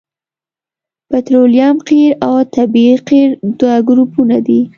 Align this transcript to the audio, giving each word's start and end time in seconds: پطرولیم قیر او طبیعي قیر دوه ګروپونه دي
پطرولیم 1.09 1.75
قیر 1.87 2.11
او 2.25 2.35
طبیعي 2.55 2.93
قیر 3.07 3.29
دوه 3.59 3.75
ګروپونه 3.87 4.37
دي 4.47 4.59